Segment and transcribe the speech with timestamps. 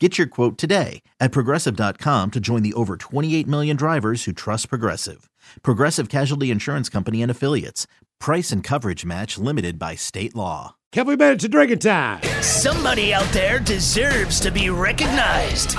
[0.00, 4.68] Get your quote today at progressive.com to join the over 28 million drivers who trust
[4.68, 5.30] Progressive.
[5.62, 7.86] Progressive Casualty Insurance Company and Affiliates.
[8.18, 10.74] Price and coverage match limited by state law.
[10.94, 12.24] Have we made it to drinking time?
[12.42, 15.76] Somebody out there deserves to be recognized.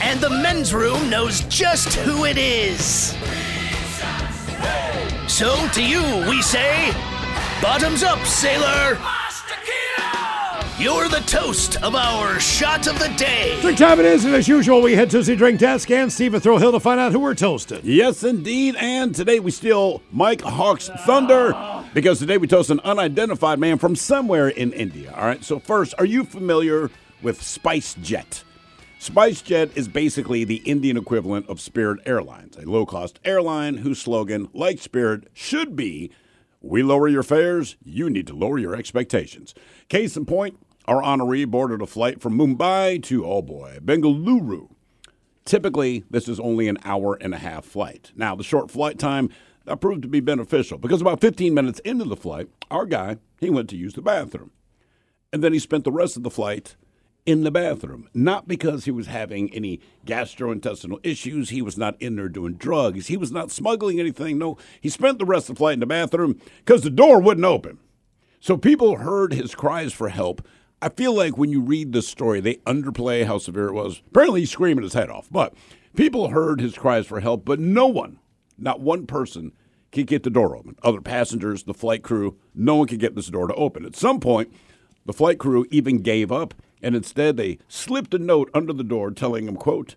[0.00, 3.14] And the men's room knows just who it is.
[5.28, 6.90] So to you, we say,
[7.62, 8.98] bottoms up, sailor.
[10.80, 13.60] You're the toast of our shot of the day.
[13.62, 16.40] Drink time it is, and as usual, we head to the drink desk and Stephen
[16.40, 17.80] Throw Hill to find out who we're toasting.
[17.82, 18.76] Yes, indeed.
[18.78, 21.52] And today we steal Mike Hawk's thunder
[21.94, 25.12] because today we toast an unidentified man from somewhere in India.
[25.16, 25.42] All right.
[25.42, 28.44] So first, are you familiar with SpiceJet?
[29.00, 34.48] Spice Jet is basically the Indian equivalent of Spirit Airlines, a low-cost airline whose slogan,
[34.54, 36.12] like Spirit, should be
[36.60, 39.54] we lower your fares, you need to lower your expectations.
[39.88, 40.58] Case in point,
[40.88, 44.70] our honoree boarded a flight from Mumbai to, oh boy, Bengaluru.
[45.44, 48.10] Typically, this is only an hour and a half flight.
[48.16, 49.28] Now, the short flight time
[49.66, 53.50] that proved to be beneficial because about 15 minutes into the flight, our guy, he
[53.50, 54.50] went to use the bathroom.
[55.30, 56.74] And then he spent the rest of the flight
[57.26, 58.08] in the bathroom.
[58.14, 61.50] Not because he was having any gastrointestinal issues.
[61.50, 63.08] He was not in there doing drugs.
[63.08, 64.38] He was not smuggling anything.
[64.38, 67.44] No, he spent the rest of the flight in the bathroom because the door wouldn't
[67.44, 67.78] open.
[68.40, 70.46] So people heard his cries for help.
[70.80, 74.00] I feel like when you read this story, they underplay how severe it was.
[74.10, 75.28] Apparently, he's screaming his head off.
[75.30, 75.54] But
[75.96, 78.18] people heard his cries for help, but no one,
[78.56, 79.52] not one person,
[79.90, 80.76] could get the door open.
[80.82, 83.84] Other passengers, the flight crew, no one could get this door to open.
[83.84, 84.52] At some point,
[85.04, 89.10] the flight crew even gave up, and instead they slipped a note under the door
[89.10, 89.96] telling him, quote,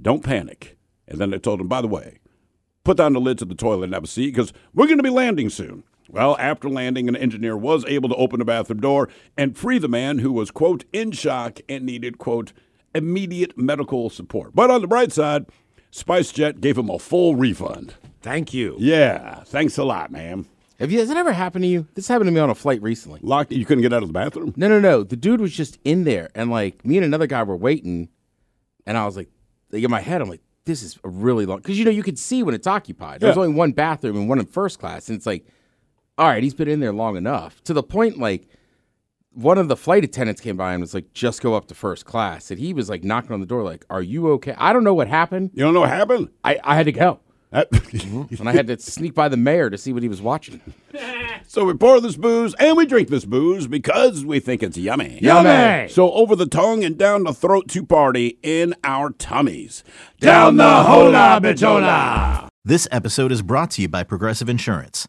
[0.00, 0.76] don't panic.
[1.08, 2.18] And then they told him, by the way,
[2.84, 5.02] put down the lid to the toilet and have a seat because we're going to
[5.02, 5.82] be landing soon.
[6.12, 9.88] Well, after landing, an engineer was able to open the bathroom door and free the
[9.88, 12.52] man who was, quote, in shock and needed, quote,
[12.94, 14.54] immediate medical support.
[14.54, 15.46] But on the bright side,
[15.92, 17.94] SpiceJet gave him a full refund.
[18.22, 18.76] Thank you.
[18.78, 20.46] Yeah, thanks a lot, ma'am.
[20.78, 20.98] Have you?
[20.98, 21.86] Has that ever happened to you?
[21.94, 23.20] This happened to me on a flight recently.
[23.22, 24.54] Locked, you couldn't get out of the bathroom?
[24.56, 25.02] No, no, no.
[25.02, 28.08] The dude was just in there, and like me and another guy were waiting,
[28.86, 29.28] and I was like,
[29.70, 32.02] like in my head, I'm like, this is a really long because you know you
[32.02, 33.20] could see when it's occupied.
[33.20, 33.42] There's Yeah.
[33.42, 35.44] only one bathroom and one in first class, and it's like,
[36.20, 38.46] all right, he's been in there long enough to the point like
[39.32, 42.04] one of the flight attendants came by and was like, just go up to first
[42.04, 44.54] class, and he was like knocking on the door, like, are you okay?
[44.58, 45.50] I don't know what happened.
[45.54, 46.28] You don't know what happened?
[46.44, 47.20] I I had to go,
[47.52, 48.34] mm-hmm.
[48.38, 50.60] and I had to sneak by the mayor to see what he was watching.
[51.46, 55.20] so we pour this booze and we drink this booze because we think it's yummy.
[55.22, 55.88] Yummy.
[55.88, 59.84] So over the tongue and down the throat to party in our tummies.
[60.18, 62.48] Down the hola bitola.
[62.62, 65.08] This episode is brought to you by Progressive Insurance.